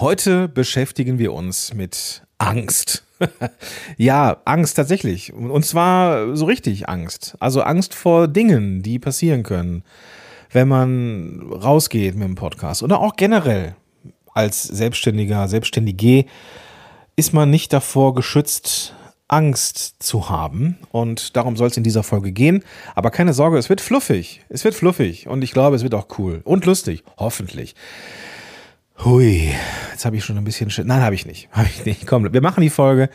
[0.00, 3.02] Heute beschäftigen wir uns mit Angst.
[3.96, 5.32] ja, Angst tatsächlich.
[5.32, 7.34] Und zwar so richtig Angst.
[7.40, 9.82] Also Angst vor Dingen, die passieren können,
[10.52, 12.84] wenn man rausgeht mit dem Podcast.
[12.84, 13.74] Oder auch generell
[14.34, 16.26] als Selbstständiger, Selbstständige
[17.16, 18.94] ist man nicht davor geschützt,
[19.26, 20.78] Angst zu haben.
[20.92, 22.62] Und darum soll es in dieser Folge gehen.
[22.94, 24.42] Aber keine Sorge, es wird fluffig.
[24.48, 25.26] Es wird fluffig.
[25.26, 26.40] Und ich glaube, es wird auch cool.
[26.44, 27.02] Und lustig.
[27.16, 27.74] Hoffentlich.
[29.04, 29.52] Hui,
[29.92, 30.68] jetzt habe ich schon ein bisschen.
[30.86, 31.48] Nein, habe ich nicht.
[31.52, 32.06] Habe ich nicht.
[32.06, 33.10] Komm, wir machen die Folge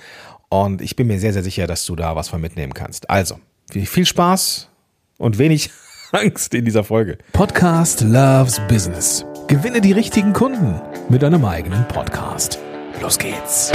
[0.49, 3.09] und ich bin mir sehr, sehr sicher, dass du da was von mitnehmen kannst.
[3.09, 3.39] Also,
[3.71, 4.69] viel Spaß
[5.17, 5.71] und wenig
[6.11, 7.17] Angst in dieser Folge.
[7.33, 9.25] Podcast Loves Business.
[9.47, 10.79] Gewinne die richtigen Kunden
[11.09, 12.59] mit deinem eigenen Podcast.
[13.01, 13.71] Los geht's.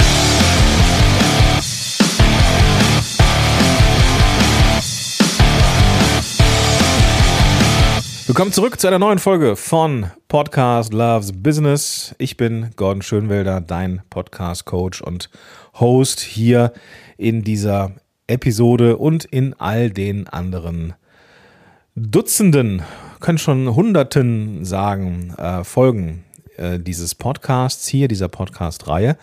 [8.39, 12.15] Willkommen zurück zu einer neuen Folge von Podcast Loves Business.
[12.19, 15.29] Ich bin Gordon Schönwelder, dein Podcast Coach und
[15.77, 16.71] Host hier
[17.17, 17.91] in dieser
[18.27, 20.93] Episode und in all den anderen
[21.95, 22.81] Dutzenden,
[23.19, 26.23] können schon Hunderten sagen, äh, Folgen
[26.55, 29.17] äh, dieses Podcasts hier, dieser Podcast-Reihe.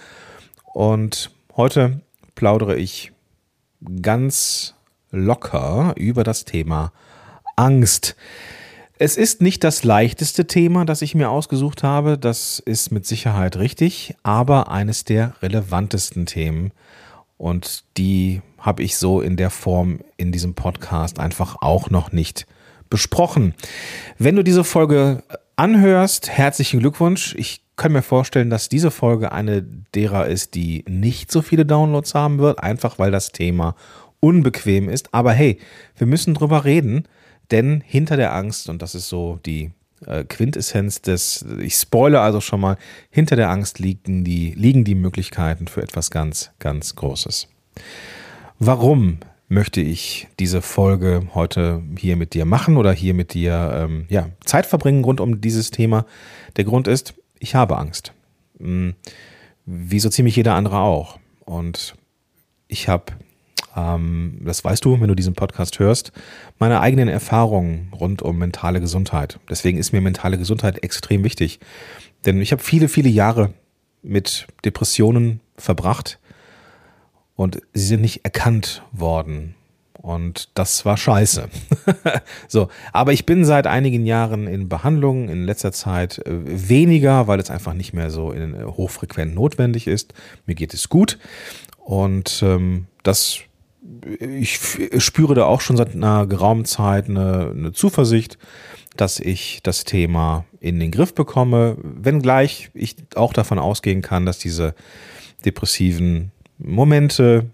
[0.74, 2.02] Und heute
[2.34, 3.12] plaudere ich
[4.02, 4.74] ganz
[5.10, 6.92] locker über das Thema
[7.56, 8.14] Angst.
[8.98, 13.58] Es ist nicht das leichteste Thema, das ich mir ausgesucht habe, das ist mit Sicherheit
[13.58, 16.72] richtig, aber eines der relevantesten Themen.
[17.36, 22.46] Und die habe ich so in der Form in diesem Podcast einfach auch noch nicht
[22.88, 23.54] besprochen.
[24.16, 25.22] Wenn du diese Folge
[25.56, 27.34] anhörst, herzlichen Glückwunsch.
[27.36, 29.62] Ich kann mir vorstellen, dass diese Folge eine
[29.94, 33.74] derer ist, die nicht so viele Downloads haben wird, einfach weil das Thema
[34.20, 35.12] unbequem ist.
[35.12, 35.58] Aber hey,
[35.98, 37.06] wir müssen drüber reden
[37.50, 39.70] denn hinter der Angst, und das ist so die
[40.04, 42.76] äh, Quintessenz des, ich spoile also schon mal,
[43.10, 47.48] hinter der Angst liegen die, liegen die Möglichkeiten für etwas ganz, ganz Großes.
[48.58, 54.06] Warum möchte ich diese Folge heute hier mit dir machen oder hier mit dir ähm,
[54.08, 56.04] ja, Zeit verbringen rund um dieses Thema?
[56.56, 58.12] Der Grund ist, ich habe Angst.
[58.58, 58.94] Hm,
[59.66, 61.18] wie so ziemlich jeder andere auch.
[61.44, 61.94] Und
[62.68, 63.12] ich habe
[63.76, 66.12] ähm, das weißt du, wenn du diesen Podcast hörst,
[66.58, 69.38] meine eigenen Erfahrungen rund um mentale Gesundheit.
[69.48, 71.60] Deswegen ist mir mentale Gesundheit extrem wichtig.
[72.24, 73.52] Denn ich habe viele, viele Jahre
[74.02, 76.18] mit Depressionen verbracht
[77.34, 79.54] und sie sind nicht erkannt worden.
[80.00, 81.48] Und das war scheiße.
[82.48, 87.40] so, aber ich bin seit einigen Jahren in Behandlung, in letzter Zeit äh, weniger, weil
[87.40, 90.14] es einfach nicht mehr so in, äh, hochfrequent notwendig ist.
[90.46, 91.18] Mir geht es gut.
[91.78, 93.40] Und ähm, das
[94.20, 94.58] ich
[94.98, 98.38] spüre da auch schon seit einer geraumen Zeit eine, eine Zuversicht,
[98.96, 104.38] dass ich das Thema in den Griff bekomme, wenngleich ich auch davon ausgehen kann, dass
[104.38, 104.74] diese
[105.44, 107.50] depressiven Momente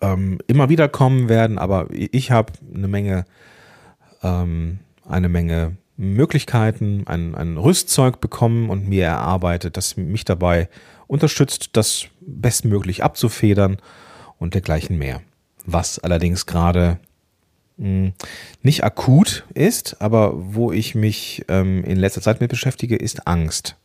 [0.00, 3.24] ähm, immer wieder kommen werden, aber ich habe eine Menge,
[4.22, 10.68] ähm, eine Menge Möglichkeiten, ein, ein Rüstzeug bekommen und mir erarbeitet, das mich dabei
[11.06, 13.78] unterstützt, das bestmöglich abzufedern
[14.38, 15.22] und dergleichen mehr.
[15.64, 16.98] Was allerdings gerade
[17.78, 18.12] hm,
[18.62, 23.76] nicht akut ist, aber wo ich mich ähm, in letzter Zeit mit beschäftige, ist Angst.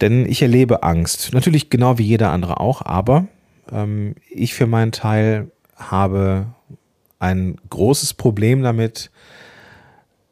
[0.00, 1.32] Denn ich erlebe Angst.
[1.32, 3.26] Natürlich genau wie jeder andere auch, aber
[3.70, 6.46] ähm, ich für meinen Teil habe
[7.18, 9.10] ein großes Problem damit,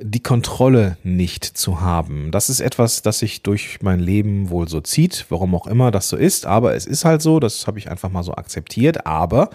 [0.00, 2.30] die Kontrolle nicht zu haben.
[2.30, 6.08] Das ist etwas, das sich durch mein Leben wohl so zieht, warum auch immer das
[6.08, 9.50] so ist, aber es ist halt so, das habe ich einfach mal so akzeptiert, aber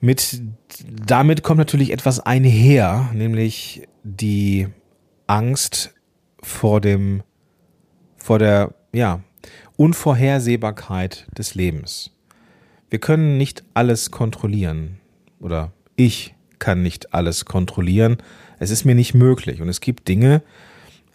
[0.00, 0.42] mit
[1.06, 4.68] damit kommt natürlich etwas einher, nämlich die
[5.26, 5.94] Angst
[6.42, 7.22] vor dem
[8.16, 9.20] vor der ja,
[9.76, 12.10] Unvorhersehbarkeit des Lebens.
[12.90, 14.98] Wir können nicht alles kontrollieren
[15.40, 18.16] oder ich kann nicht alles kontrollieren
[18.58, 19.60] es ist mir nicht möglich.
[19.60, 20.42] Und es gibt Dinge,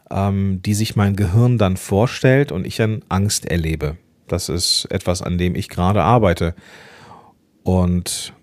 [0.10, 3.98] ähm, die sich mein Gehirn dann vorstellt und ich dann Angst erlebe.
[4.28, 6.56] Das ist etwas, an dem ich gerade arbeite.
[7.64, 8.34] Und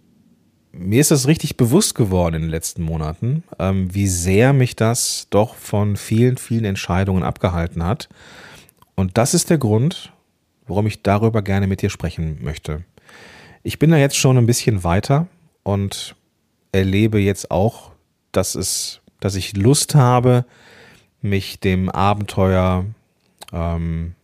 [0.73, 5.29] mir ist es richtig bewusst geworden in den letzten Monaten, ähm, wie sehr mich das
[5.31, 8.09] doch von vielen, vielen Entscheidungen abgehalten hat.
[8.95, 10.13] Und das ist der Grund,
[10.67, 12.85] warum ich darüber gerne mit dir sprechen möchte.
[13.63, 15.29] Ich bin da jetzt schon ein bisschen weiter
[15.63, 16.16] und
[16.77, 17.97] erlebe jetzt auch
[18.37, 20.45] dass es, dass ich Lust habe,
[21.23, 22.85] mich dem Abenteuer
[23.53, 24.15] ähm,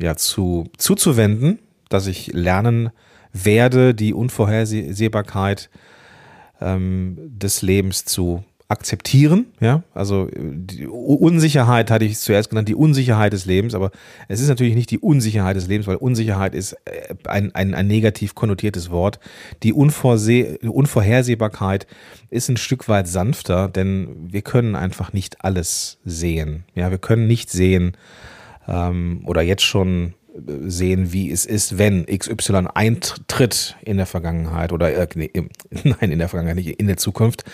[0.00, 1.58] ja, zu, zuzuwenden,
[1.88, 2.90] dass ich lernen
[3.32, 5.70] werde, die Unvorhersehbarkeit
[6.60, 13.32] ähm, des Lebens zu akzeptieren, ja, also die Unsicherheit hatte ich zuerst genannt, die Unsicherheit
[13.32, 13.90] des Lebens, aber
[14.28, 17.86] es ist natürlich nicht die Unsicherheit des Lebens, weil Unsicherheit ist äh, ein, ein, ein
[17.86, 19.20] negativ konnotiertes Wort.
[19.62, 21.86] Die Unvorseh Unvorhersehbarkeit
[22.28, 27.26] ist ein Stück weit sanfter, denn wir können einfach nicht alles sehen, ja, wir können
[27.26, 27.96] nicht sehen
[28.66, 30.12] ähm, oder jetzt schon
[30.66, 35.30] sehen, wie es ist, wenn XY eintritt in der Vergangenheit oder äh, nee,
[35.84, 37.44] nein, in der Vergangenheit, nicht in der Zukunft.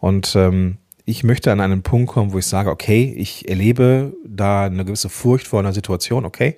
[0.00, 4.64] Und ähm, ich möchte an einen Punkt kommen, wo ich sage, okay, ich erlebe da
[4.64, 6.56] eine gewisse Furcht vor einer Situation, okay,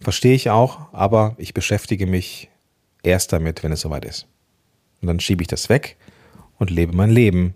[0.00, 2.50] verstehe ich auch, aber ich beschäftige mich
[3.02, 4.26] erst damit, wenn es soweit ist.
[5.00, 5.96] Und dann schiebe ich das weg
[6.58, 7.54] und lebe mein Leben,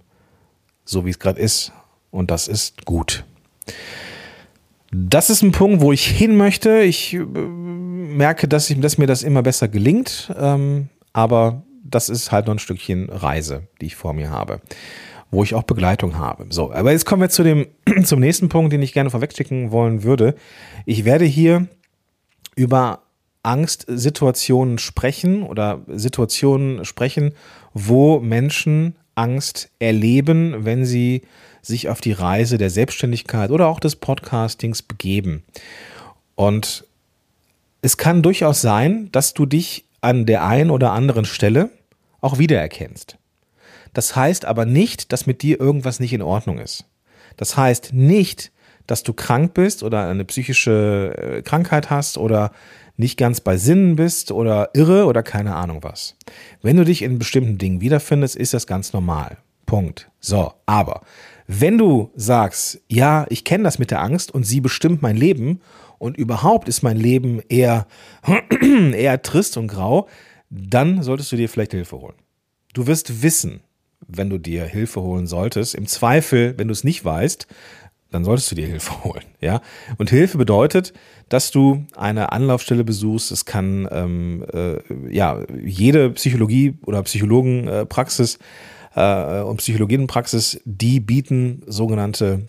[0.84, 1.72] so wie es gerade ist.
[2.10, 3.24] Und das ist gut.
[4.90, 6.80] Das ist ein Punkt, wo ich hin möchte.
[6.80, 12.32] Ich äh, merke, dass, ich, dass mir das immer besser gelingt, ähm, aber das ist
[12.32, 14.60] halt noch ein Stückchen Reise, die ich vor mir habe,
[15.30, 16.46] wo ich auch Begleitung habe.
[16.50, 17.66] So, aber jetzt kommen wir zu dem,
[18.04, 20.34] zum nächsten Punkt, den ich gerne vorwegschicken wollen würde.
[20.86, 21.68] Ich werde hier
[22.56, 23.02] über
[23.42, 27.32] Angstsituationen sprechen oder Situationen sprechen,
[27.72, 31.22] wo Menschen Angst erleben, wenn sie
[31.62, 35.42] sich auf die Reise der Selbstständigkeit oder auch des Podcastings begeben.
[36.34, 36.84] Und
[37.82, 41.70] es kann durchaus sein, dass du dich an der einen oder anderen Stelle
[42.20, 43.17] auch wiedererkennst.
[43.98, 46.84] Das heißt aber nicht, dass mit dir irgendwas nicht in Ordnung ist.
[47.36, 48.52] Das heißt nicht,
[48.86, 52.52] dass du krank bist oder eine psychische äh, Krankheit hast oder
[52.96, 56.14] nicht ganz bei Sinnen bist oder irre oder keine Ahnung was.
[56.62, 59.38] Wenn du dich in bestimmten Dingen wiederfindest, ist das ganz normal.
[59.66, 60.08] Punkt.
[60.20, 61.00] So, aber
[61.48, 65.60] wenn du sagst, ja, ich kenne das mit der Angst und sie bestimmt mein Leben
[65.98, 67.88] und überhaupt ist mein Leben eher,
[68.92, 70.06] eher trist und grau,
[70.50, 72.14] dann solltest du dir vielleicht Hilfe holen.
[72.74, 73.60] Du wirst wissen,
[74.08, 75.74] wenn du dir Hilfe holen solltest.
[75.74, 77.46] Im Zweifel, wenn du es nicht weißt,
[78.10, 79.24] dann solltest du dir Hilfe holen.
[79.40, 79.60] Ja?
[79.98, 80.92] Und Hilfe bedeutet,
[81.28, 83.30] dass du eine Anlaufstelle besuchst.
[83.30, 84.78] Es kann ähm, äh,
[85.14, 88.38] ja jede Psychologie oder Psychologenpraxis
[88.94, 92.48] äh, und Psychologienpraxis, die bieten sogenannte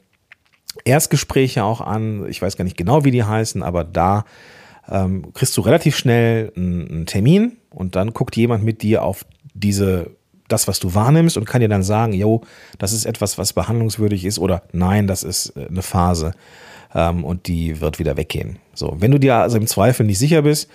[0.85, 2.25] Erstgespräche auch an.
[2.29, 4.23] Ich weiß gar nicht genau, wie die heißen, aber da
[4.87, 9.25] ähm, kriegst du relativ schnell einen, einen Termin und dann guckt jemand mit dir auf
[9.53, 10.11] diese
[10.49, 12.41] das, was du wahrnimmst und kann dir dann sagen, jo,
[12.77, 16.33] das ist etwas, was behandlungswürdig ist oder nein, das ist äh, eine Phase
[16.93, 18.59] ähm, und die wird wieder weggehen.
[18.73, 20.69] So, wenn du dir also im Zweifel nicht sicher bist,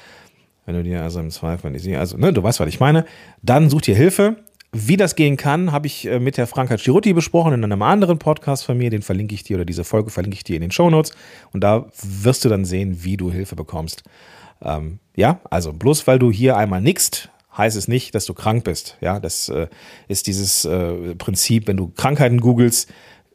[0.67, 3.05] wenn du dir also im Zweifel nicht sicher, also ne, du weißt, was ich meine,
[3.43, 4.37] dann such dir Hilfe.
[4.77, 8.19] Wie das gehen kann, habe ich äh, mit der Franka Cirutti besprochen in einem anderen
[8.19, 8.91] Podcast von mir.
[8.91, 11.13] Den verlinke ich dir oder diese Folge verlinke ich dir in den Show Notes.
[11.53, 14.03] Und da wirst du dann sehen, wie du Hilfe bekommst.
[14.63, 18.65] Ähm, ja, also bloß weil du hier einmal nickst, heißt es nicht, dass du krank
[18.65, 18.97] bist.
[19.01, 19.69] Ja, das äh,
[20.09, 22.91] ist dieses äh, Prinzip, wenn du Krankheiten googelst,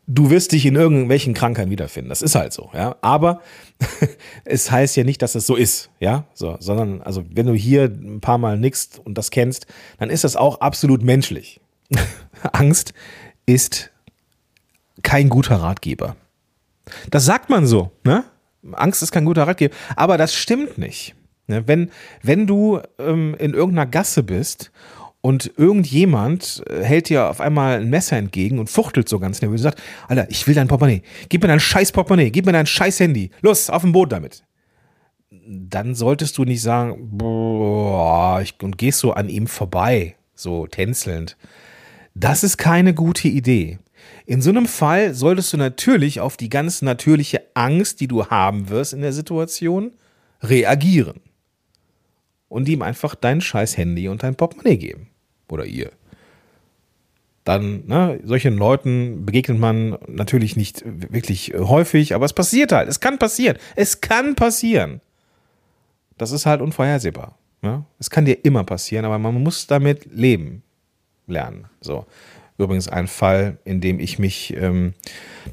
[0.10, 2.10] du wirst dich in irgendwelchen Krankheiten wiederfinden.
[2.10, 2.96] Das ist halt so, ja.
[3.02, 3.42] Aber
[4.44, 6.26] es heißt ja nicht, dass es so ist, ja.
[6.34, 9.68] So, sondern, also, wenn du hier ein paar Mal nickst und das kennst,
[10.00, 11.62] dann ist das auch absolut menschlich.
[12.52, 12.94] Angst
[13.46, 13.92] ist
[15.04, 16.16] kein guter Ratgeber.
[17.12, 18.24] Das sagt man so, ne?
[18.74, 19.76] Angst ist kein guter Ratgeber.
[19.96, 21.16] Aber das stimmt nicht.
[21.50, 21.68] Ne?
[21.68, 21.92] Wenn,
[22.22, 24.72] wenn du ähm, in irgendeiner Gasse bist
[25.22, 29.62] und irgendjemand äh, hält dir auf einmal ein Messer entgegen und fuchtelt so ganz nervös
[29.62, 31.02] und sagt, Alter, ich will dein Portemonnaie.
[31.28, 33.32] Gib mir dein scheiß Portemonnaie, gib mir dein scheiß Handy.
[33.42, 34.44] Los, auf den Boden damit.
[35.32, 41.38] Dann solltest du nicht sagen, boah, ich, und gehst so an ihm vorbei, so tänzelnd.
[42.16, 43.80] Das ist keine gute Idee.
[44.26, 48.70] In so einem Fall solltest du natürlich auf die ganz natürliche Angst, die du haben
[48.70, 49.92] wirst in der Situation,
[50.42, 51.22] reagieren.
[52.50, 55.08] Und ihm einfach dein scheiß Handy und dein Portemonnaie geben
[55.48, 55.92] oder ihr.
[57.44, 62.90] Dann, ne, solchen Leuten begegnet man natürlich nicht wirklich häufig, aber es passiert halt.
[62.90, 63.58] Es kann passieren.
[63.76, 65.02] Es kann passieren.
[66.18, 67.38] Das ist halt unvorhersehbar.
[67.62, 67.86] Ne?
[67.98, 70.64] Es kann dir immer passieren, aber man muss damit leben
[71.28, 71.66] lernen.
[71.82, 72.06] So.
[72.58, 74.94] Übrigens ein Fall, in dem ich mich ähm,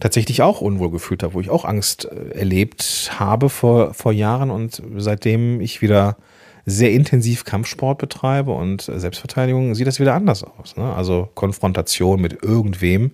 [0.00, 4.50] tatsächlich auch unwohl gefühlt habe, wo ich auch Angst äh, erlebt habe vor, vor Jahren
[4.50, 6.16] und seitdem ich wieder
[6.66, 10.76] sehr intensiv Kampfsport betreibe und Selbstverteidigung, sieht das wieder anders aus.
[10.76, 10.92] Ne?
[10.92, 13.12] Also Konfrontation mit irgendwem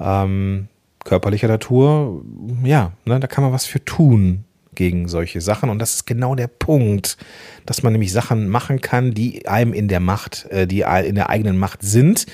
[0.00, 0.68] ähm,
[1.04, 2.24] körperlicher Natur,
[2.64, 5.68] ja, ne, da kann man was für tun gegen solche Sachen.
[5.68, 7.18] Und das ist genau der Punkt,
[7.66, 11.28] dass man nämlich Sachen machen kann, die einem in der Macht, äh, die in der
[11.28, 12.26] eigenen Macht sind.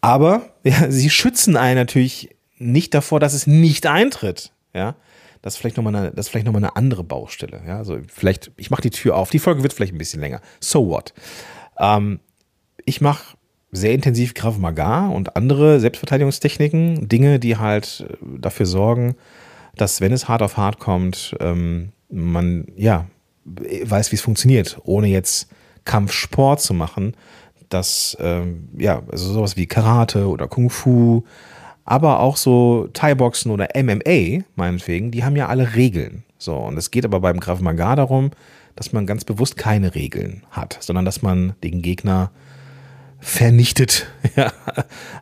[0.00, 4.52] Aber ja, sie schützen einen natürlich nicht davor, dass es nicht eintritt.
[4.72, 4.94] Ja,
[5.42, 6.12] das ist vielleicht nochmal eine,
[6.44, 7.62] noch eine andere Baustelle.
[7.66, 9.30] Ja, also vielleicht, ich mache die Tür auf.
[9.30, 10.40] Die Folge wird vielleicht ein bisschen länger.
[10.60, 11.14] So what?
[11.78, 12.20] Ähm,
[12.84, 13.36] ich mache
[13.72, 19.16] sehr intensiv Krav Maga und andere Selbstverteidigungstechniken, Dinge, die halt äh, dafür sorgen,
[19.76, 23.06] dass wenn es hart auf hart kommt, ähm, man ja
[23.44, 25.48] weiß, wie es funktioniert, ohne jetzt
[25.84, 27.14] Kampfsport zu machen.
[27.68, 31.24] Das ähm, ja also sowas wie Karate oder Kung Fu,
[31.86, 36.24] aber auch so Thai-Boxen oder MMA meinetwegen, die haben ja alle Regeln.
[36.36, 38.32] So und es geht aber beim Krav Maga darum,
[38.74, 42.30] dass man ganz bewusst keine Regeln hat, sondern dass man den Gegner
[43.20, 44.52] vernichtet, ja,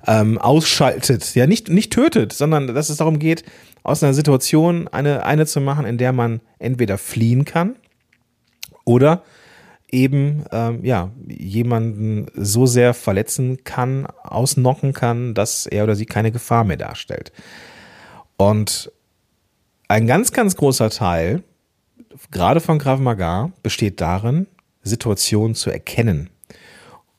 [0.06, 3.44] ähm, ausschaltet, ja, nicht, nicht tötet, sondern dass es darum geht,
[3.82, 7.76] aus einer Situation eine, eine zu machen, in der man entweder fliehen kann
[8.84, 9.22] oder
[9.94, 16.32] eben ähm, ja, jemanden so sehr verletzen kann, ausnocken kann, dass er oder sie keine
[16.32, 17.32] Gefahr mehr darstellt.
[18.36, 18.92] Und
[19.88, 21.42] ein ganz, ganz großer Teil,
[22.30, 24.46] gerade von Krav Maga, besteht darin,
[24.82, 26.30] Situationen zu erkennen.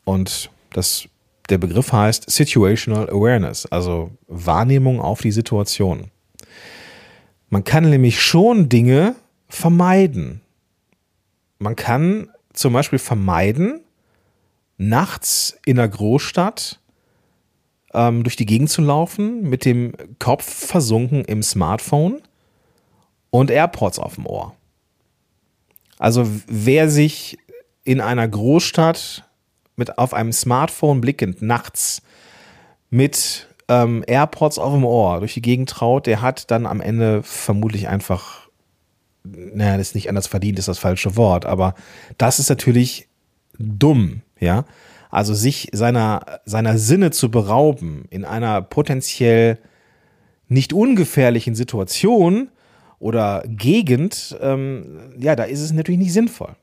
[0.04, 1.08] Und das,
[1.50, 6.12] der Begriff heißt Situational Awareness, also Wahrnehmung auf die Situation.
[7.50, 9.16] Man kann nämlich schon Dinge
[9.48, 10.42] vermeiden.
[11.60, 13.82] Man kann zum Beispiel vermeiden,
[14.78, 16.80] nachts in einer Großstadt
[17.94, 22.22] ähm, durch die Gegend zu laufen, mit dem Kopf versunken im Smartphone
[23.30, 24.56] und AirPods auf dem Ohr.
[25.98, 27.38] Also wer sich
[27.84, 29.24] in einer Großstadt
[29.76, 32.02] mit auf einem Smartphone blickend nachts
[32.90, 37.24] mit ähm, AirPods auf dem Ohr durch die Gegend traut, der hat dann am Ende
[37.24, 38.45] vermutlich einfach,
[39.26, 41.76] naja, das ist nicht anders verdient, ist das falsche Wort, aber
[42.18, 43.08] das ist natürlich
[43.58, 44.66] dumm, ja.
[45.10, 49.60] Also sich seiner, seiner Sinne zu berauben in einer potenziell
[50.50, 52.50] nicht ungefährlichen Situation
[53.00, 56.56] oder Gegend, ähm, ja, da ist es natürlich nicht sinnvoll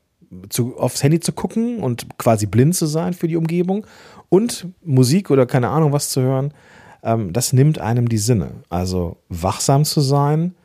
[0.49, 3.85] zu, aufs Handy zu gucken und quasi blind zu sein für die Umgebung
[4.29, 6.53] und Musik oder keine Ahnung was zu hören,
[7.03, 8.51] ähm, das nimmt einem die Sinne.
[8.69, 10.55] Also wachsam zu sein,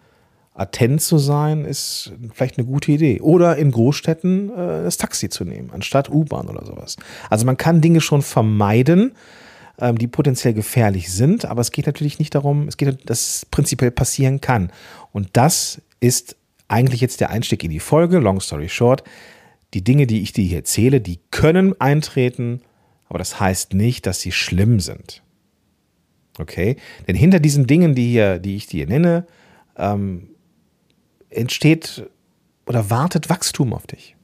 [0.58, 3.20] attent zu sein, ist vielleicht eine gute Idee.
[3.20, 6.96] Oder in Großstädten äh, das Taxi zu nehmen, anstatt U-Bahn oder sowas.
[7.30, 9.12] Also man kann Dinge schon vermeiden,
[9.78, 13.46] ähm, die potenziell gefährlich sind, aber es geht natürlich nicht darum, es geht, dass es
[13.46, 14.72] prinzipiell passieren kann.
[15.12, 16.36] Und das ist
[16.66, 19.04] eigentlich jetzt der Einstieg in die Folge, long story short
[19.74, 22.62] die Dinge, die ich dir hier erzähle, die können eintreten,
[23.08, 25.22] aber das heißt nicht, dass sie schlimm sind.
[26.38, 26.76] Okay?
[27.06, 29.26] Denn hinter diesen Dingen, die, hier, die ich dir nenne,
[29.76, 30.30] ähm,
[31.30, 32.08] entsteht
[32.66, 34.16] oder wartet Wachstum auf dich.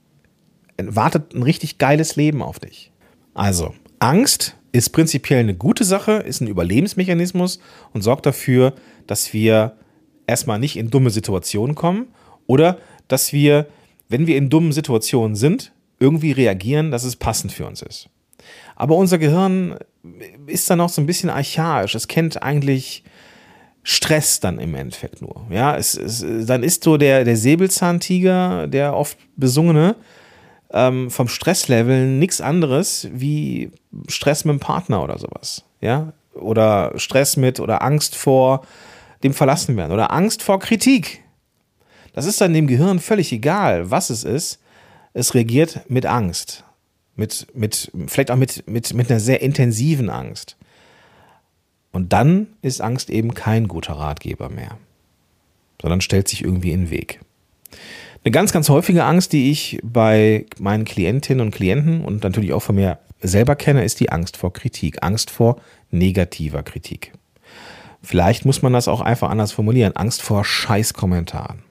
[0.77, 2.91] Wartet ein richtig geiles Leben auf dich.
[3.33, 7.61] Also, Angst ist prinzipiell eine gute Sache, ist ein Überlebensmechanismus
[7.93, 8.75] und sorgt dafür,
[9.07, 9.77] dass wir
[10.27, 12.09] erstmal nicht in dumme Situationen kommen
[12.47, 13.69] oder dass wir
[14.09, 18.09] wenn wir in dummen Situationen sind, irgendwie reagieren, dass es passend für uns ist.
[18.77, 19.77] Aber unser Gehirn
[20.47, 21.95] ist dann auch so ein bisschen archaisch.
[21.95, 23.05] Es kennt eigentlich
[23.85, 25.47] Stress dann im Endeffekt nur.
[25.51, 29.95] Ja, es, es, dann ist so der, der Säbelzahntiger, der oft besungene,
[30.73, 33.71] ähm, vom Stresslevel nichts anderes wie
[34.09, 35.65] Stress mit dem Partner oder sowas.
[35.83, 38.67] Ja, oder Stress mit oder Angst vor
[39.23, 41.23] dem Verlassenwerden oder Angst vor Kritik.
[42.15, 44.61] Das ist dann dem Gehirn völlig egal, was es ist.
[45.13, 46.65] Es reagiert mit Angst.
[47.17, 50.57] Mit, mit, vielleicht auch mit, mit, mit einer sehr intensiven Angst.
[51.95, 54.79] Und dann ist Angst eben kein guter Ratgeber mehr,
[55.81, 57.21] sondern stellt sich irgendwie in den Weg.
[58.25, 62.63] Eine ganz, ganz häufige Angst, die ich bei meinen Klientinnen und Klienten und natürlich auch
[62.65, 65.61] von mir selber kenne, ist die Angst vor Kritik, Angst vor
[65.93, 67.13] negativer Kritik.
[68.03, 71.63] Vielleicht muss man das auch einfach anders formulieren, Angst vor Scheißkommentaren.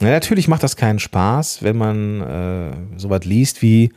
[0.00, 3.92] Ja, natürlich macht das keinen Spaß, wenn man äh, sowas liest wie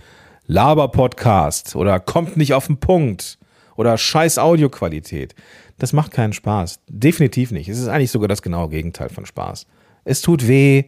[0.48, 3.38] Laber-Podcast oder kommt nicht auf den Punkt
[3.76, 5.36] oder scheiß Audioqualität.
[5.78, 6.80] Das macht keinen Spaß.
[6.88, 7.70] Definitiv nicht.
[7.70, 9.68] Es ist eigentlich sogar das genaue Gegenteil von Spaß.
[10.04, 10.86] Es tut weh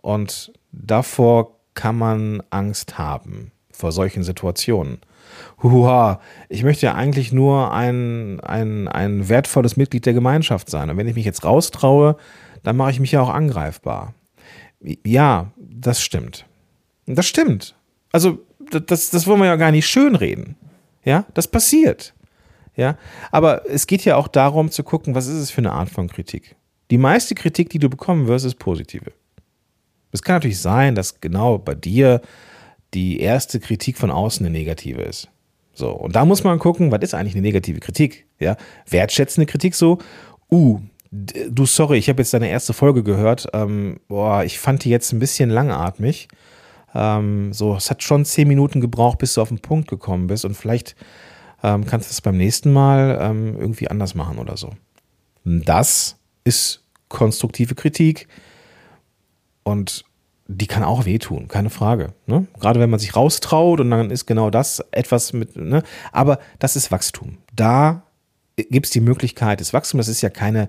[0.00, 5.00] und davor kann man Angst haben, vor solchen Situationen.
[5.62, 10.90] Huha, ich möchte ja eigentlich nur ein, ein, ein wertvolles Mitglied der Gemeinschaft sein.
[10.90, 12.16] Und wenn ich mich jetzt raustraue,
[12.62, 14.14] dann mache ich mich ja auch angreifbar.
[15.04, 16.46] Ja, das stimmt.
[17.06, 17.74] Das stimmt.
[18.12, 18.38] Also,
[18.70, 20.56] das, das wollen wir ja gar nicht schönreden.
[21.04, 22.14] Ja, das passiert.
[22.74, 22.96] Ja,
[23.30, 26.08] aber es geht ja auch darum zu gucken, was ist es für eine Art von
[26.08, 26.56] Kritik.
[26.90, 29.12] Die meiste Kritik, die du bekommen wirst, ist positive.
[30.10, 32.20] Es kann natürlich sein, dass genau bei dir
[32.94, 35.28] die erste Kritik von außen eine negative ist.
[35.74, 38.26] So, und da muss man gucken, was ist eigentlich eine negative Kritik?
[38.38, 38.56] Ja,
[38.88, 39.98] wertschätzende Kritik so,
[40.50, 40.80] uh,
[41.14, 43.46] Du, sorry, ich habe jetzt deine erste Folge gehört.
[43.52, 46.28] Ähm, boah, ich fand die jetzt ein bisschen langatmig.
[46.94, 50.46] Ähm, so, es hat schon zehn Minuten gebraucht, bis du auf den Punkt gekommen bist
[50.46, 50.96] und vielleicht
[51.62, 54.70] ähm, kannst du es beim nächsten Mal ähm, irgendwie anders machen oder so.
[55.44, 58.28] Das ist konstruktive Kritik
[59.62, 60.04] und
[60.48, 62.14] die kann auch wehtun, keine Frage.
[62.26, 62.46] Ne?
[62.60, 65.82] Gerade wenn man sich raustraut und dann ist genau das etwas mit, ne?
[66.10, 67.38] aber das ist Wachstum.
[67.54, 68.02] Da
[68.56, 70.06] gibt es die Möglichkeit des Wachstums.
[70.06, 70.68] Das ist ja keine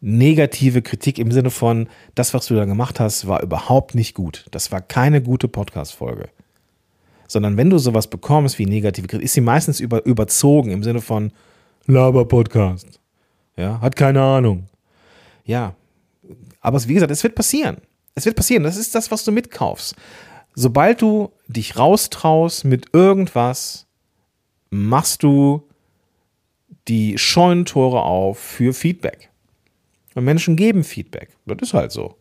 [0.00, 4.46] negative Kritik im Sinne von, das, was du da gemacht hast, war überhaupt nicht gut.
[4.50, 6.28] Das war keine gute Podcast-Folge.
[7.28, 11.00] Sondern wenn du sowas bekommst wie negative Kritik, ist sie meistens über, überzogen im Sinne
[11.00, 11.32] von
[11.86, 13.00] Laber-Podcast.
[13.56, 14.66] Ja, hat keine Ahnung.
[15.44, 15.74] Ja,
[16.60, 17.78] aber wie gesagt, es wird passieren.
[18.14, 18.64] Es wird passieren.
[18.64, 19.94] Das ist das, was du mitkaufst.
[20.54, 23.86] Sobald du dich raustraust mit irgendwas,
[24.70, 25.62] machst du
[26.88, 29.30] die Scheunentore auf für Feedback.
[30.14, 31.36] Und Menschen geben Feedback.
[31.44, 32.16] Das ist halt so.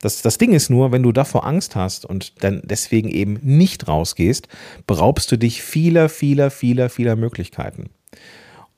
[0.00, 3.86] Das, das Ding ist nur, wenn du davor Angst hast und dann deswegen eben nicht
[3.86, 4.48] rausgehst,
[4.86, 7.90] beraubst du dich vieler, vieler, vieler, vieler Möglichkeiten.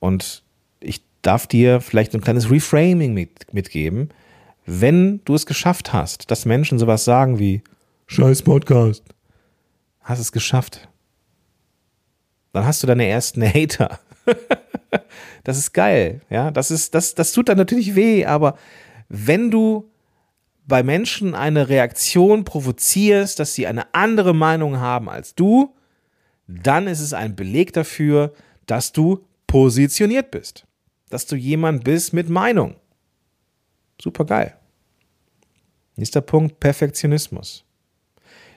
[0.00, 0.42] Und
[0.80, 4.10] ich darf dir vielleicht ein kleines Reframing mit, mitgeben
[4.66, 7.62] wenn du es geschafft hast, dass Menschen sowas sagen wie
[8.06, 9.02] Scheiß Podcast,
[10.02, 10.88] hast es geschafft.
[12.52, 13.98] Dann hast du deine ersten Hater.
[15.44, 16.50] das ist geil, ja.
[16.50, 18.56] Das ist, das, das tut dann natürlich weh, aber
[19.08, 19.90] wenn du
[20.66, 25.74] bei Menschen eine Reaktion provozierst, dass sie eine andere Meinung haben als du,
[26.46, 28.32] dann ist es ein Beleg dafür,
[28.66, 30.66] dass du positioniert bist.
[31.10, 32.76] Dass du jemand bist mit Meinung.
[34.00, 34.56] Super geil.
[35.96, 37.64] Nächster Punkt, Perfektionismus.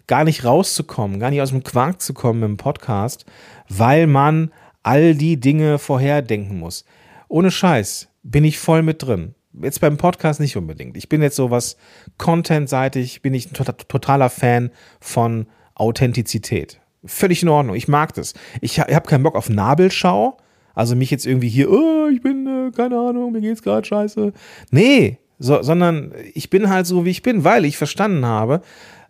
[0.08, 3.26] Gar nicht rauszukommen, gar nicht aus dem Quark zu kommen im Podcast,
[3.68, 4.52] weil man
[4.84, 6.86] all die Dinge vorherdenken muss.
[7.28, 9.34] Ohne Scheiß bin ich voll mit drin.
[9.62, 10.98] Jetzt beim Podcast nicht unbedingt.
[10.98, 11.78] Ich bin jetzt sowas
[12.18, 13.54] contentseitig, bin ich ein
[13.88, 16.80] totaler Fan von Authentizität.
[17.06, 17.76] Völlig in Ordnung.
[17.76, 18.34] Ich mag das.
[18.62, 20.38] Ich habe keinen Bock auf Nabelschau.
[20.74, 24.34] Also mich jetzt irgendwie hier, oh, ich bin, äh, keine Ahnung, mir geht's gerade scheiße.
[24.72, 28.62] Nee, so, sondern ich bin halt so, wie ich bin, weil ich verstanden habe,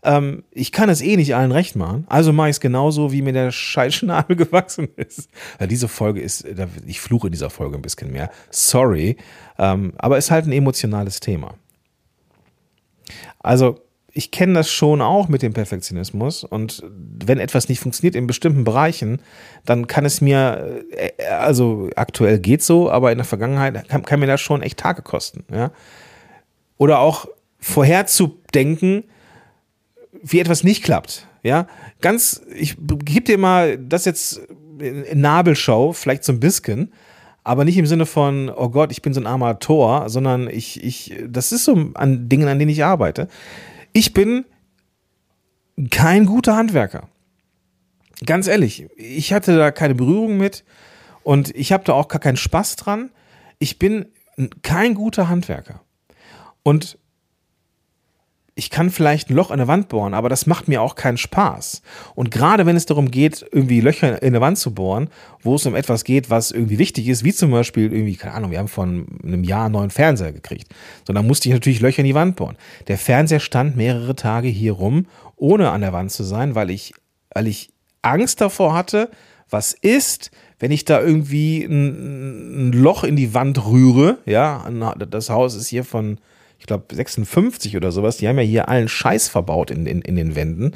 [0.05, 2.05] ähm, ich kann es eh nicht allen recht machen.
[2.07, 5.29] Also mache ich es genauso, wie mir der Scheißschnabel gewachsen ist.
[5.59, 6.45] Ja, diese Folge ist,
[6.85, 8.31] ich fluche in dieser Folge ein bisschen mehr.
[8.49, 9.17] Sorry.
[9.57, 11.55] Ähm, aber ist halt ein emotionales Thema.
[13.39, 13.81] Also,
[14.17, 18.63] ich kenne das schon auch mit dem Perfektionismus und wenn etwas nicht funktioniert in bestimmten
[18.63, 19.21] Bereichen,
[19.65, 24.21] dann kann es mir, äh, also aktuell geht so, aber in der Vergangenheit kann, kann
[24.21, 25.43] mir das schon echt Tage kosten.
[25.51, 25.71] Ja?
[26.77, 27.27] oder auch
[27.59, 29.05] vorherzudenken,
[30.27, 31.27] wie etwas nicht klappt.
[31.43, 31.67] Ja,
[32.01, 34.41] ganz, ich gebe dir mal das jetzt
[34.79, 36.91] in Nabelschau, vielleicht so ein bisschen,
[37.43, 40.83] aber nicht im Sinne von, oh Gott, ich bin so ein armer Tor, sondern ich,
[40.83, 43.27] ich, das ist so an Dingen, an denen ich arbeite.
[43.93, 44.45] Ich bin
[45.91, 47.07] kein guter Handwerker.
[48.25, 50.63] Ganz ehrlich, ich hatte da keine Berührung mit
[51.21, 53.11] und ich habe da auch gar keinen Spaß dran.
[53.59, 54.07] Ich bin
[54.63, 55.81] kein guter Handwerker.
[56.63, 56.97] Und
[58.57, 61.17] ich kann vielleicht ein Loch in der Wand bohren, aber das macht mir auch keinen
[61.17, 61.81] Spaß.
[62.15, 65.09] Und gerade wenn es darum geht, irgendwie Löcher in der Wand zu bohren,
[65.41, 68.51] wo es um etwas geht, was irgendwie wichtig ist, wie zum Beispiel irgendwie, keine Ahnung,
[68.51, 70.73] wir haben vor einem Jahr einen neuen Fernseher gekriegt.
[71.05, 72.55] So, dann musste ich natürlich Löcher in die Wand bohren.
[72.87, 76.93] Der Fernseher stand mehrere Tage hier rum, ohne an der Wand zu sein, weil ich,
[77.33, 79.11] weil ich Angst davor hatte,
[79.49, 84.65] was ist, wenn ich da irgendwie ein, ein Loch in die Wand rühre, ja,
[85.09, 86.19] das Haus ist hier von,
[86.59, 90.15] ich glaube 56 oder sowas, die haben ja hier allen Scheiß verbaut in, in, in
[90.15, 90.75] den Wänden.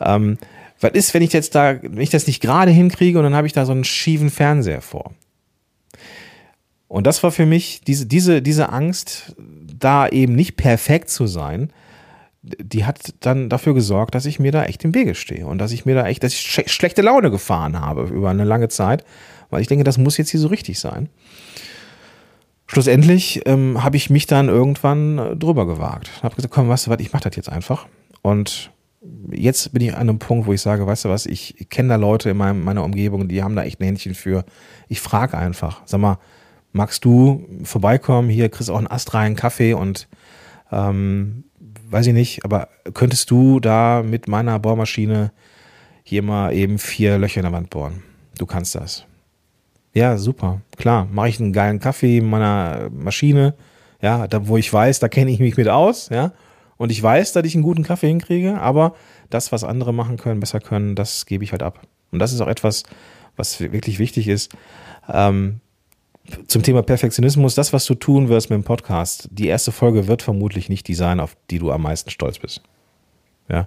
[0.00, 0.38] Ähm,
[0.80, 3.46] was ist, wenn ich jetzt da, wenn ich das nicht gerade hinkriege und dann habe
[3.46, 5.12] ich da so einen schiefen Fernseher vor?
[6.88, 11.72] Und das war für mich diese, diese, diese Angst, da eben nicht perfekt zu sein,
[12.42, 15.72] die hat dann dafür gesorgt, dass ich mir da echt im Wege stehe und dass
[15.72, 16.40] ich mir da echt, dass ich
[16.72, 19.04] schlechte Laune gefahren habe über eine lange Zeit,
[19.50, 21.08] weil ich denke, das muss jetzt hier so richtig sein
[22.66, 26.10] schlussendlich ähm, habe ich mich dann irgendwann äh, drüber gewagt.
[26.22, 27.86] Habe gesagt, komm, weißt du was, ich mache das jetzt einfach.
[28.22, 28.70] Und
[29.30, 31.96] jetzt bin ich an einem Punkt, wo ich sage, weißt du was, ich, kenne da
[31.96, 34.44] Leute in meinem, meiner Umgebung, die haben da echt ein Händchen für.
[34.88, 36.18] Ich frage einfach, sag mal,
[36.72, 38.28] magst du vorbeikommen?
[38.28, 40.08] Hier kriegst du auch einen astreinen Kaffee und
[40.72, 41.44] ähm,
[41.88, 45.32] weiß ich nicht, aber könntest du da mit meiner Bohrmaschine
[46.02, 48.02] hier mal eben vier Löcher in der Wand bohren?
[48.38, 49.06] Du kannst das.
[49.96, 50.60] Ja, super.
[50.76, 53.54] Klar, mache ich einen geilen Kaffee in meiner Maschine,
[54.02, 56.32] ja, da wo ich weiß, da kenne ich mich mit aus, ja.
[56.76, 58.94] Und ich weiß, dass ich einen guten Kaffee hinkriege, aber
[59.30, 61.80] das, was andere machen können, besser können, das gebe ich halt ab.
[62.12, 62.82] Und das ist auch etwas,
[63.36, 64.52] was wirklich wichtig ist.
[65.10, 65.60] Ähm,
[66.46, 70.20] zum Thema Perfektionismus, das, was du tun wirst mit dem Podcast, die erste Folge wird
[70.20, 72.60] vermutlich nicht die sein, auf die du am meisten stolz bist.
[73.48, 73.66] Ja.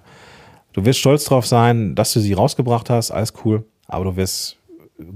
[0.74, 4.59] Du wirst stolz drauf sein, dass du sie rausgebracht hast, alles cool, aber du wirst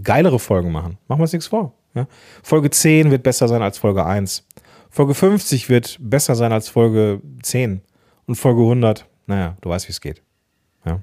[0.03, 0.99] geilere Folgen machen.
[1.09, 1.75] Machen wir uns nichts vor.
[1.94, 2.07] Ja?
[2.42, 4.47] Folge 10 wird besser sein als Folge 1.
[4.90, 7.81] Folge 50 wird besser sein als Folge 10.
[8.27, 10.23] Und Folge 100, naja, du weißt, wie es geht.
[10.85, 11.01] Ja?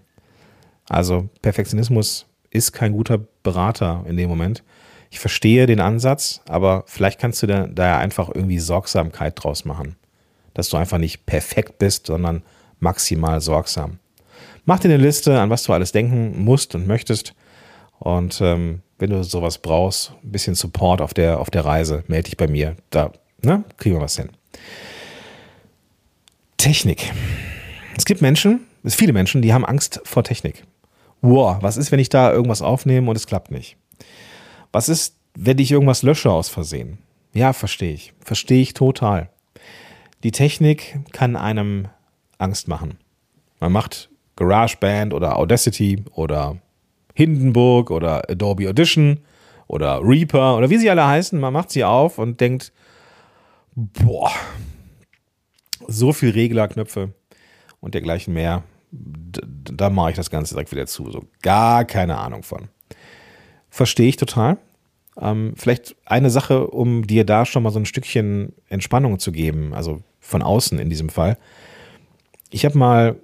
[0.87, 4.63] Also Perfektionismus ist kein guter Berater in dem Moment.
[5.09, 9.97] Ich verstehe den Ansatz, aber vielleicht kannst du da, ja einfach irgendwie Sorgsamkeit draus machen.
[10.53, 12.43] Dass du einfach nicht perfekt bist, sondern
[12.79, 13.99] maximal sorgsam.
[14.65, 17.33] Mach dir eine Liste, an was du alles denken musst und möchtest.
[18.01, 22.31] Und ähm, wenn du sowas brauchst, ein bisschen Support auf der, auf der Reise, melde
[22.31, 22.75] dich bei mir.
[22.89, 23.11] Da
[23.43, 24.29] ne, kriegen wir was hin.
[26.57, 27.13] Technik.
[27.95, 30.63] Es gibt Menschen, es viele Menschen, die haben Angst vor Technik.
[31.21, 33.77] Wow, was ist, wenn ich da irgendwas aufnehme und es klappt nicht?
[34.71, 36.97] Was ist, wenn ich irgendwas lösche aus Versehen?
[37.33, 38.13] Ja, verstehe ich.
[38.25, 39.29] Verstehe ich total.
[40.23, 41.87] Die Technik kann einem
[42.39, 42.97] Angst machen.
[43.59, 46.57] Man macht GarageBand oder Audacity oder
[47.13, 49.19] Hindenburg oder Adobe Audition
[49.67, 51.39] oder Reaper oder wie sie alle heißen.
[51.39, 52.71] Man macht sie auf und denkt,
[53.75, 54.31] boah,
[55.87, 57.13] so viel Reglerknöpfe
[57.79, 58.63] und dergleichen mehr.
[58.91, 61.09] Da mache ich das Ganze direkt wieder zu.
[61.11, 62.67] So gar keine Ahnung von.
[63.69, 64.57] Verstehe ich total.
[65.19, 69.73] Ähm, vielleicht eine Sache, um dir da schon mal so ein Stückchen Entspannung zu geben,
[69.73, 71.37] also von außen in diesem Fall.
[72.49, 73.15] Ich habe mal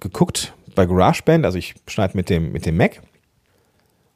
[0.00, 3.00] geguckt bei GarageBand, also ich schneide mit dem, mit dem Mac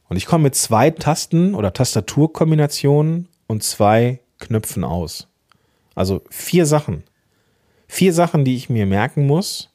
[0.08, 5.28] und ich komme mit zwei Tasten oder Tastaturkombinationen und zwei Knöpfen aus.
[5.94, 7.04] Also vier Sachen.
[7.88, 9.70] Vier Sachen, die ich mir merken muss,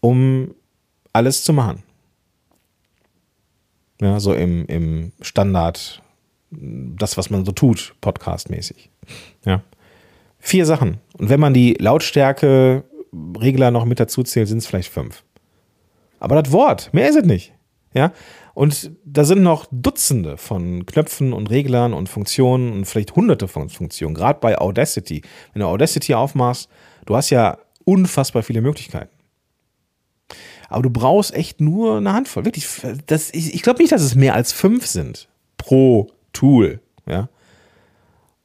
[0.00, 0.54] um
[1.12, 1.82] alles zu machen.
[4.00, 6.02] Ja, so im, im Standard,
[6.50, 8.90] das, was man so tut, podcastmäßig.
[9.44, 9.62] Ja.
[10.38, 10.98] Vier Sachen.
[11.16, 12.84] Und wenn man die Lautstärke
[13.40, 15.22] Regler noch mit dazu zählt, sind es vielleicht fünf.
[16.18, 17.52] Aber das Wort, mehr ist es nicht.
[17.92, 18.12] Ja.
[18.54, 23.68] Und da sind noch Dutzende von Knöpfen und Reglern und Funktionen und vielleicht hunderte von
[23.68, 25.22] Funktionen, gerade bei Audacity.
[25.52, 26.68] Wenn du Audacity aufmachst,
[27.04, 29.10] du hast ja unfassbar viele Möglichkeiten.
[30.68, 32.44] Aber du brauchst echt nur eine Handvoll.
[32.44, 32.66] Wirklich,
[33.06, 36.80] das, ich, ich glaube nicht, dass es mehr als fünf sind pro Tool.
[37.06, 37.28] Ja?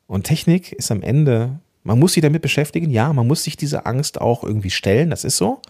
[0.08, 3.86] Und Technik ist am Ende, man muss sich damit beschäftigen, ja, man muss sich diese
[3.86, 5.62] Angst auch irgendwie stellen, das ist so.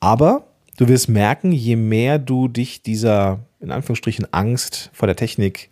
[0.00, 0.49] Aber
[0.80, 5.68] du wirst merken, je mehr du dich dieser, in Anführungsstrichen, Angst vor der Technik,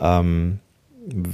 [0.00, 0.60] ähm,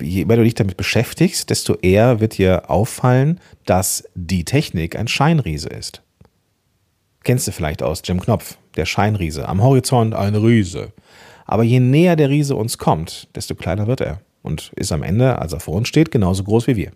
[0.00, 5.09] je mehr du dich damit beschäftigst, desto eher wird dir auffallen, dass die Technik ein
[5.09, 6.03] Scheinriese ist.
[7.22, 9.46] Kennst du vielleicht aus Jim Knopf, der Scheinriese.
[9.46, 10.92] Am Horizont ein Riese.
[11.44, 15.38] Aber je näher der Riese uns kommt, desto kleiner wird er und ist am Ende,
[15.38, 16.92] als er vor uns steht, genauso groß wie wir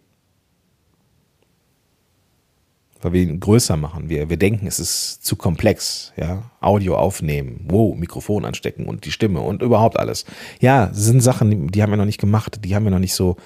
[3.01, 4.09] weil wir ihn größer machen.
[4.09, 6.13] Wir, wir denken, es ist zu komplex.
[6.17, 6.51] Ja?
[6.61, 10.25] Audio aufnehmen, wow, Mikrofon anstecken und die Stimme und überhaupt alles.
[10.61, 13.37] Ja, sind Sachen, die haben wir noch nicht gemacht, die haben wir noch nicht so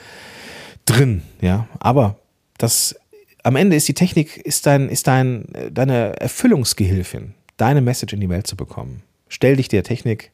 [0.85, 1.23] drin.
[1.41, 2.17] Ja, aber
[2.59, 2.97] das
[3.43, 8.29] am Ende ist die Technik, ist dein, ist dein, deine Erfüllungsgehilfin, deine Message in die
[8.29, 9.03] Welt zu bekommen.
[9.29, 10.31] Stell dich der Technik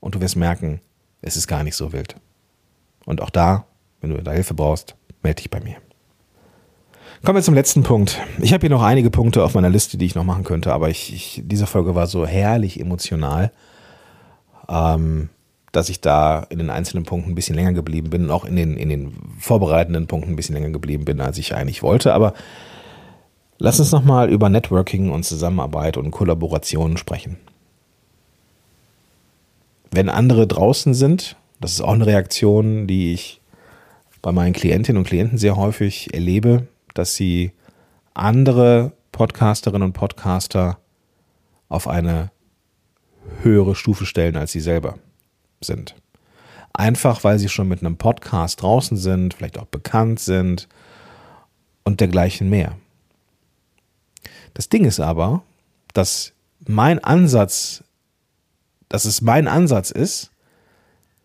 [0.00, 0.80] und du wirst merken,
[1.22, 2.16] es ist gar nicht so wild.
[3.06, 3.66] Und auch da,
[4.00, 5.76] wenn du da Hilfe brauchst, melde dich bei mir.
[7.24, 8.18] Kommen wir zum letzten Punkt.
[8.40, 10.90] Ich habe hier noch einige Punkte auf meiner Liste, die ich noch machen könnte, aber
[10.90, 13.52] ich, ich diese Folge war so herrlich emotional,
[14.68, 15.28] ähm,
[15.70, 18.56] dass ich da in den einzelnen Punkten ein bisschen länger geblieben bin und auch in
[18.56, 22.12] den, in den vorbereitenden Punkten ein bisschen länger geblieben bin, als ich eigentlich wollte.
[22.12, 22.34] Aber
[23.58, 27.36] lass uns nochmal über Networking und Zusammenarbeit und Kollaborationen sprechen.
[29.92, 33.40] Wenn andere draußen sind, das ist auch eine Reaktion, die ich
[34.22, 37.52] bei meinen Klientinnen und Klienten sehr häufig erlebe, dass sie
[38.14, 40.78] andere Podcasterinnen und Podcaster
[41.68, 42.30] auf eine
[43.42, 44.98] höhere Stufe stellen, als sie selber
[45.60, 45.94] sind.
[46.72, 50.68] Einfach weil sie schon mit einem Podcast draußen sind, vielleicht auch bekannt sind
[51.84, 52.76] und dergleichen mehr.
[54.54, 55.42] Das Ding ist aber,
[55.94, 56.32] dass
[56.66, 57.84] mein Ansatz,
[58.88, 60.30] dass es mein Ansatz ist,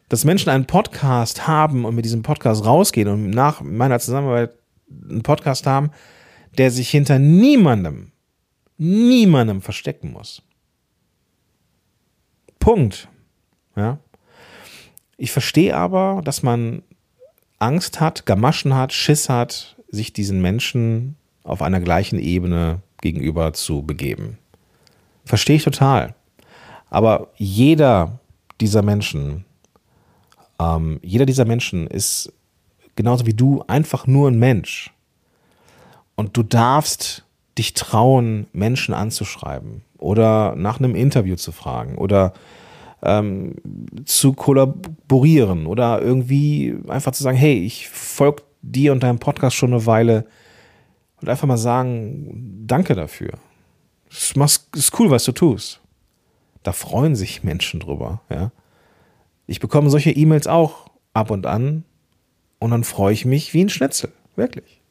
[0.10, 4.52] dass Menschen einen Podcast haben und mit diesem Podcast rausgehen und nach meiner Zusammenarbeit
[4.90, 5.92] einen Podcast haben,
[6.58, 8.12] der sich hinter niemandem,
[8.78, 10.42] niemandem verstecken muss.
[12.60, 13.08] Punkt.
[13.76, 14.00] Ja.
[15.18, 16.84] Ich verstehe aber, dass man
[17.60, 23.84] Angst hat, Gamaschen hat, Schiss hat, sich diesen Menschen auf einer gleichen Ebene gegenüber zu
[23.84, 24.38] begeben.
[25.26, 26.16] Verstehe ich total.
[26.90, 28.20] Aber jeder
[28.62, 29.46] dieser Menschen,
[30.60, 32.34] ähm, jeder dieser Menschen ist
[32.98, 34.92] genauso wie du, einfach nur ein Mensch.
[36.16, 37.24] Und du darfst
[37.58, 42.34] dich trauen, Menschen anzuschreiben oder nach einem Interview zu fragen oder
[43.04, 43.56] ähm,
[44.06, 49.74] zu kollaborieren oder irgendwie einfach zu sagen, hey, ich folge dir und deinem Podcast schon
[49.74, 50.26] eine Weile
[51.22, 53.34] und einfach mal sagen, danke dafür.
[54.36, 55.82] Das ist cool, was du tust.
[56.64, 58.52] Da freuen sich Menschen drüber, ja.
[59.46, 61.86] Ich bekomme solche E-Mails auch ab und an
[62.60, 64.82] und dann freue ich mich wie ein Schnitzel, wirklich.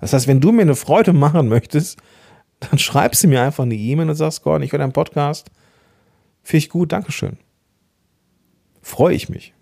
[0.00, 1.98] Das heißt, wenn du mir eine Freude machen möchtest,
[2.60, 5.50] dann schreibst du mir einfach eine E-Mail und sagst, Gordon, ich höre deinen Podcast.
[6.42, 7.38] Finde ich gut, Dankeschön.
[8.80, 9.54] Freue ich mich.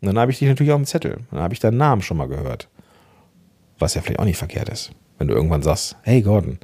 [0.00, 1.18] Und dann habe ich dich natürlich auf dem Zettel.
[1.30, 2.68] Dann habe ich deinen Namen schon mal gehört.
[3.78, 4.92] Was ja vielleicht auch nicht verkehrt ist.
[5.18, 6.58] Wenn du irgendwann sagst, hey Gordon,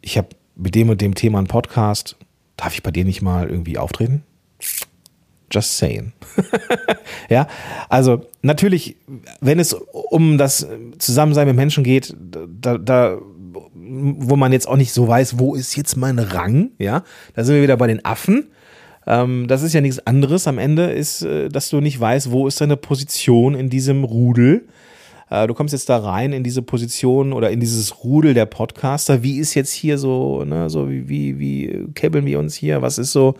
[0.00, 2.16] ich habe mit dem und dem Thema einen Podcast.
[2.56, 4.24] Darf ich bei dir nicht mal irgendwie auftreten?
[5.50, 6.12] Just saying.
[7.30, 7.46] ja,
[7.88, 8.96] also natürlich,
[9.40, 10.66] wenn es um das
[10.98, 12.14] Zusammensein mit Menschen geht,
[12.60, 13.18] da, da,
[13.74, 17.02] wo man jetzt auch nicht so weiß, wo ist jetzt mein Rang, ja,
[17.34, 18.48] da sind wir wieder bei den Affen.
[19.06, 22.46] Ähm, das ist ja nichts anderes am Ende, ist, äh, dass du nicht weißt, wo
[22.46, 24.68] ist deine Position in diesem Rudel.
[25.30, 29.22] Äh, du kommst jetzt da rein in diese Position oder in dieses Rudel der Podcaster.
[29.22, 32.82] Wie ist jetzt hier so, ne, so wie, wie, wie käbbeln wir uns hier?
[32.82, 33.34] Was ist so,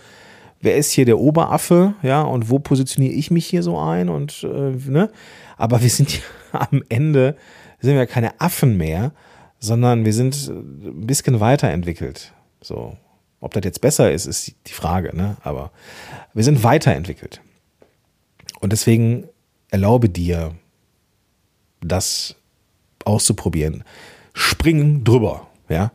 [0.61, 4.45] wer ist hier der Oberaffe, ja, und wo positioniere ich mich hier so ein und
[4.45, 5.11] äh, ne?
[5.57, 6.23] Aber wir sind ja
[6.71, 7.37] am Ende
[7.81, 9.13] sind wir keine Affen mehr,
[9.61, 12.33] sondern wir sind ein bisschen weiterentwickelt.
[12.61, 12.97] So,
[13.41, 15.37] ob das jetzt besser ist, ist die Frage, ne?
[15.43, 15.71] Aber
[16.35, 17.41] wir sind weiterentwickelt.
[18.61, 19.29] Und deswegen
[19.71, 20.55] erlaube dir,
[21.81, 22.37] das
[23.05, 23.85] auszuprobieren.
[24.35, 25.47] Springen drüber.
[25.69, 25.93] Ja.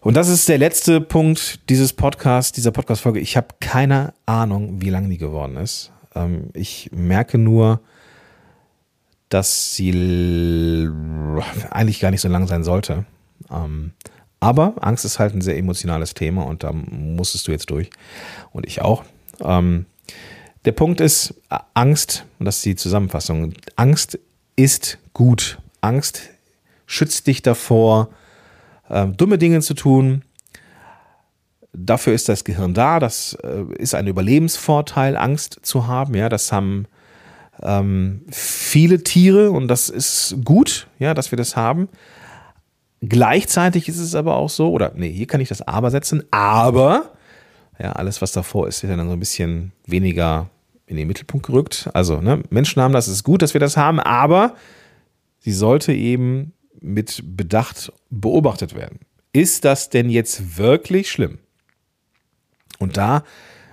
[0.00, 3.20] Und das ist der letzte Punkt dieses Podcasts, dieser Podcast-Folge.
[3.20, 5.90] Ich habe keine Ahnung, wie lang die geworden ist.
[6.14, 7.80] Ähm, ich merke nur,
[9.28, 10.88] dass sie
[11.70, 13.04] eigentlich gar nicht so lang sein sollte.
[13.50, 13.92] Ähm,
[14.40, 17.90] aber Angst ist halt ein sehr emotionales Thema und da musstest du jetzt durch.
[18.52, 19.04] Und ich auch.
[19.40, 19.86] Ähm,
[20.64, 21.34] der Punkt ist,
[21.74, 24.18] Angst, und das ist die Zusammenfassung, Angst
[24.56, 25.58] ist gut.
[25.80, 26.22] Angst
[26.86, 28.08] schützt dich davor,
[28.88, 30.22] äh, dumme Dinge zu tun.
[31.72, 32.98] Dafür ist das Gehirn da.
[33.00, 36.14] Das äh, ist ein Überlebensvorteil, Angst zu haben.
[36.14, 36.86] Ja, das haben
[37.62, 41.88] ähm, viele Tiere und das ist gut, ja, dass wir das haben.
[43.02, 47.12] Gleichzeitig ist es aber auch so, oder nee, hier kann ich das aber setzen, aber
[47.78, 50.48] ja, alles, was davor ist, ist dann so ein bisschen weniger
[50.86, 51.90] in den Mittelpunkt gerückt.
[51.92, 54.54] Also, ne, Menschen haben das, es ist gut, dass wir das haben, aber
[55.40, 59.00] sie sollte eben mit Bedacht beobachtet werden.
[59.32, 61.38] Ist das denn jetzt wirklich schlimm?
[62.78, 63.24] Und da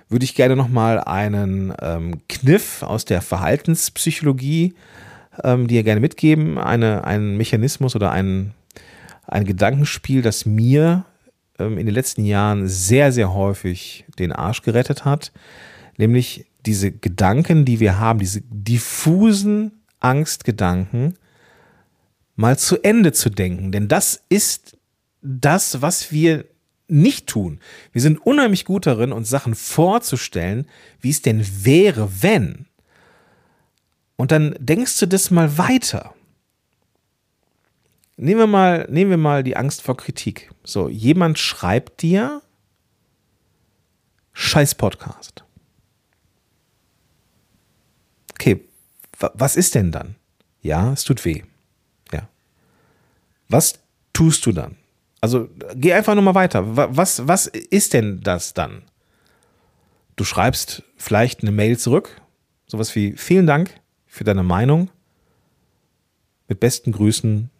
[0.09, 4.73] würde ich gerne nochmal einen ähm, Kniff aus der Verhaltenspsychologie
[5.43, 6.57] ähm, dir gerne mitgeben.
[6.57, 8.53] Eine, einen Mechanismus oder ein,
[9.25, 11.05] ein Gedankenspiel, das mir
[11.59, 15.31] ähm, in den letzten Jahren sehr, sehr häufig den Arsch gerettet hat.
[15.97, 21.15] Nämlich diese Gedanken, die wir haben, diese diffusen Angstgedanken,
[22.35, 23.71] mal zu Ende zu denken.
[23.71, 24.77] Denn das ist
[25.21, 26.45] das, was wir
[26.87, 27.59] nicht tun.
[27.91, 30.67] Wir sind unheimlich gut darin, uns Sachen vorzustellen,
[30.99, 32.67] wie es denn wäre, wenn.
[34.15, 36.13] Und dann denkst du das mal weiter.
[38.15, 40.51] Nehmen wir mal, nehmen wir mal die Angst vor Kritik.
[40.63, 42.41] So, jemand schreibt dir
[44.33, 45.43] Scheiß Podcast.
[48.31, 48.61] Okay,
[49.17, 50.15] was ist denn dann?
[50.61, 51.43] Ja, es tut weh.
[53.53, 53.79] Was
[54.13, 54.77] tust du dann?
[55.21, 56.63] Also geh einfach nochmal weiter.
[56.97, 58.81] Was, was ist denn das dann?
[60.15, 62.19] Du schreibst vielleicht eine Mail zurück,
[62.65, 63.69] sowas wie vielen Dank
[64.07, 64.89] für deine Meinung.
[66.47, 67.51] Mit besten Grüßen,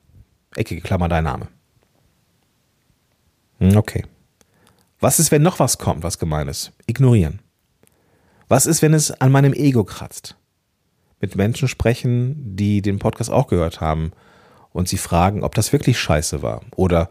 [0.55, 1.47] eckige Klammer, dein Name.
[3.59, 4.03] Hm, okay.
[4.99, 6.71] Was ist, wenn noch was kommt, was gemein ist?
[6.87, 7.39] Ignorieren.
[8.47, 10.37] Was ist, wenn es an meinem Ego kratzt?
[11.21, 14.11] Mit Menschen sprechen, die den Podcast auch gehört haben
[14.73, 17.07] und sie fragen, ob das wirklich scheiße war oder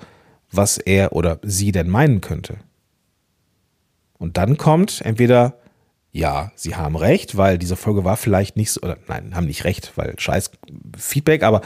[0.51, 2.59] was er oder sie denn meinen könnte.
[4.18, 5.55] Und dann kommt entweder,
[6.11, 9.64] ja, sie haben recht, weil diese Folge war vielleicht nicht so, oder nein, haben nicht
[9.64, 10.51] recht, weil scheiß
[10.98, 11.62] Feedback, aber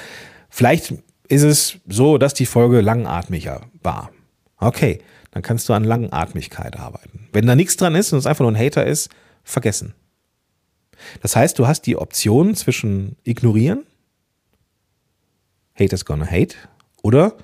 [0.48, 0.94] vielleicht
[1.28, 4.10] ist es so, dass die Folge langatmiger war.
[4.58, 5.00] Okay,
[5.32, 7.28] dann kannst du an Langatmigkeit arbeiten.
[7.32, 9.10] Wenn da nichts dran ist und es einfach nur ein Hater ist,
[9.42, 9.94] vergessen.
[11.20, 13.84] Das heißt, du hast die Option zwischen ignorieren
[15.78, 16.56] Haters gonna hate.
[17.02, 17.36] Oder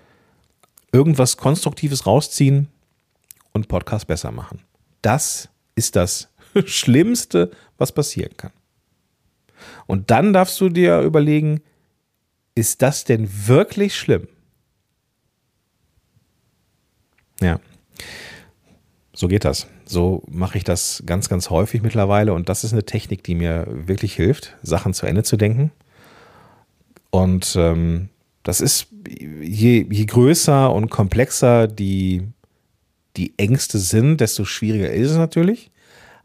[0.93, 2.69] irgendwas Konstruktives rausziehen
[3.53, 4.61] und Podcast besser machen.
[5.01, 6.29] Das ist das
[6.67, 8.53] Schlimmste, was passieren kann.
[9.87, 11.63] Und dann darfst du dir überlegen,
[12.55, 14.29] ist das denn wirklich schlimm?
[17.41, 17.59] Ja.
[19.13, 19.67] so geht das.
[19.85, 23.67] So mache ich das ganz, ganz häufig mittlerweile und das ist eine Technik, die mir
[23.69, 25.73] wirklich hilft, Sachen zu Ende zu denken.
[27.11, 28.09] Und ähm,
[28.43, 32.23] das ist, je, je größer und komplexer die,
[33.17, 35.71] die Ängste sind, desto schwieriger ist es natürlich.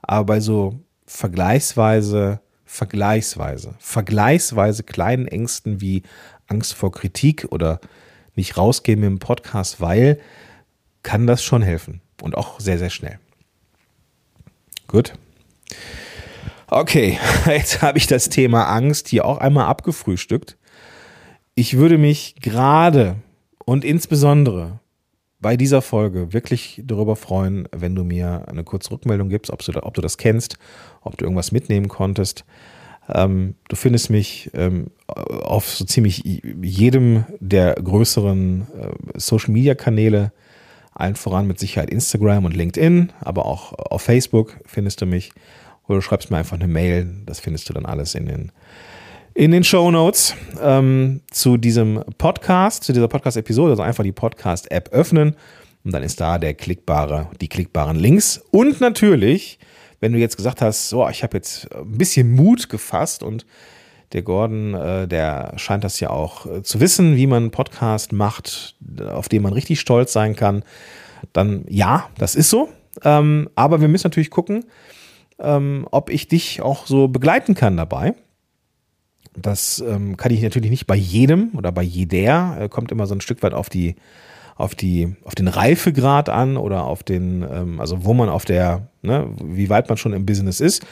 [0.01, 6.03] Aber bei so vergleichsweise, vergleichsweise, vergleichsweise kleinen Ängsten wie
[6.47, 7.79] Angst vor Kritik oder
[8.35, 10.19] nicht rausgehen mit dem Podcast, weil
[11.03, 12.01] kann das schon helfen.
[12.21, 13.19] Und auch sehr, sehr schnell.
[14.87, 15.13] Gut.
[16.67, 20.57] Okay, jetzt habe ich das Thema Angst hier auch einmal abgefrühstückt.
[21.59, 23.15] Ich würde mich gerade
[23.65, 24.79] und insbesondere
[25.39, 29.71] bei dieser Folge wirklich darüber freuen, wenn du mir eine kurze Rückmeldung gibst, ob du,
[29.83, 30.59] ob du das kennst,
[31.01, 32.45] ob du irgendwas mitnehmen konntest.
[33.11, 36.21] Ähm, du findest mich ähm, auf so ziemlich
[36.61, 40.33] jedem der größeren äh, Social-Media-Kanäle
[40.93, 45.31] allen voran mit Sicherheit Instagram und LinkedIn, aber auch auf Facebook findest du mich.
[45.87, 48.51] Oder du schreibst mir einfach eine Mail, das findest du dann alles in den,
[49.37, 53.69] in den Show Notes ähm, zu diesem Podcast, zu dieser Podcast-Episode.
[53.69, 55.35] Also einfach die Podcast-App öffnen
[55.85, 58.41] und dann ist da der klickbare, die klickbaren Links.
[58.49, 59.59] Und natürlich,
[59.99, 63.45] wenn du jetzt gesagt hast, so, ich habe jetzt ein bisschen Mut gefasst und
[64.11, 68.13] der Gordon, äh, der scheint das ja auch äh, zu wissen, wie man einen Podcast
[68.13, 68.75] macht,
[69.07, 70.63] auf den man richtig stolz sein kann.
[71.33, 72.69] Dann ja, das ist so.
[73.03, 74.65] Ähm, aber wir müssen natürlich gucken,
[75.37, 78.15] ähm, ob ich dich auch so begleiten kann dabei.
[79.39, 82.57] Das ähm, kann ich natürlich nicht bei jedem oder bei jeder.
[82.59, 83.95] Äh, kommt immer so ein Stück weit auf die,
[84.55, 88.89] auf die, auf den Reifegrad an oder auf den, ähm, also wo man auf der,
[89.03, 90.85] ne, wie weit man schon im Business ist.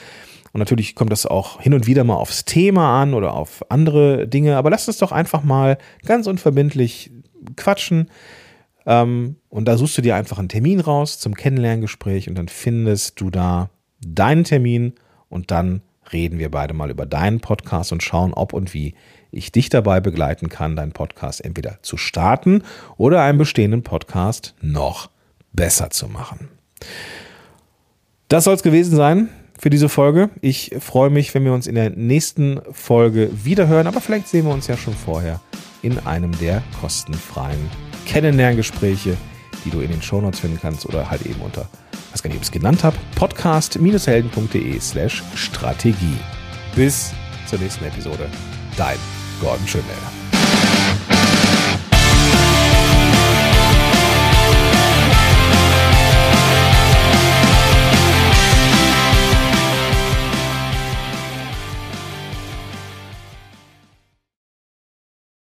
[0.53, 4.27] Und natürlich kommt das auch hin und wieder mal aufs Thema an oder auf andere
[4.27, 4.57] Dinge.
[4.57, 7.11] Aber lass uns doch einfach mal ganz unverbindlich
[7.57, 8.09] quatschen.
[8.85, 13.19] Ähm, und da suchst du dir einfach einen Termin raus zum Kennenlerngespräch und dann findest
[13.19, 13.69] du da
[14.05, 14.93] deinen Termin
[15.29, 15.81] und dann
[16.13, 18.95] reden wir beide mal über deinen Podcast und schauen, ob und wie
[19.31, 22.63] ich dich dabei begleiten kann, deinen Podcast entweder zu starten
[22.97, 25.09] oder einen bestehenden Podcast noch
[25.51, 26.49] besser zu machen.
[28.27, 30.29] Das soll es gewesen sein für diese Folge.
[30.41, 34.53] Ich freue mich, wenn wir uns in der nächsten Folge wiederhören, aber vielleicht sehen wir
[34.53, 35.39] uns ja schon vorher
[35.81, 37.69] in einem der kostenfreien
[38.05, 39.15] Kennenlerngespräche,
[39.63, 41.69] die du in den Shownotes finden kannst oder halt eben unter,
[42.15, 46.17] was gar nicht, ob ich es genannt habe, podcast-helden.de slash Strategie.
[46.75, 47.11] Bis
[47.45, 48.29] zur nächsten Episode.
[48.77, 48.97] Dein
[49.41, 50.24] Gordon Schönwälder.